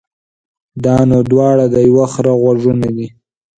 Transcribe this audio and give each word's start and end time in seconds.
دا 0.83 0.97
نو 1.09 1.19
دواړه 1.31 1.65
د 1.73 1.75
يوه 1.89 2.05
خره 2.13 2.33
غوږونه 2.41 2.87
دي. 2.95 3.07